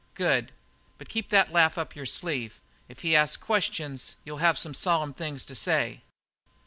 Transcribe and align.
"Good; 0.15 0.51
but 0.97 1.09
keep 1.09 1.29
that 1.29 1.51
laugh 1.51 1.77
up 1.77 1.95
your 1.95 2.07
sleeve. 2.07 2.59
If 2.89 3.01
he 3.01 3.15
asks 3.15 3.37
questions 3.37 4.15
you'll 4.25 4.37
have 4.39 4.57
some 4.57 4.73
solemn 4.73 5.13
things 5.13 5.45
to 5.45 5.53
say." 5.53 6.01